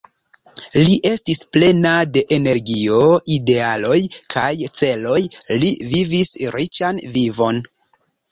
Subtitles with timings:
[0.85, 3.01] Li estis plena de energio,
[3.35, 3.99] idealoj
[4.35, 4.49] kaj
[4.81, 5.19] celoj,
[5.65, 7.63] li vivis riĉan vivon.